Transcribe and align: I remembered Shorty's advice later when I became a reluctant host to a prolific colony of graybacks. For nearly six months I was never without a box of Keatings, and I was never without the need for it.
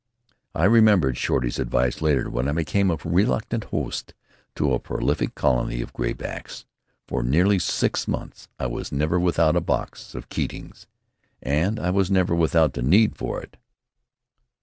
I 0.55 0.63
remembered 0.65 1.15
Shorty's 1.15 1.59
advice 1.59 2.01
later 2.01 2.27
when 2.27 2.47
I 2.47 2.53
became 2.53 2.89
a 2.89 2.95
reluctant 3.05 3.65
host 3.65 4.15
to 4.55 4.73
a 4.73 4.79
prolific 4.79 5.35
colony 5.35 5.79
of 5.83 5.93
graybacks. 5.93 6.65
For 7.07 7.21
nearly 7.21 7.59
six 7.59 8.07
months 8.07 8.47
I 8.57 8.65
was 8.65 8.91
never 8.91 9.19
without 9.19 9.55
a 9.55 9.61
box 9.61 10.15
of 10.15 10.27
Keatings, 10.29 10.87
and 11.43 11.79
I 11.79 11.91
was 11.91 12.09
never 12.09 12.33
without 12.33 12.73
the 12.73 12.81
need 12.81 13.15
for 13.15 13.43
it. 13.43 13.57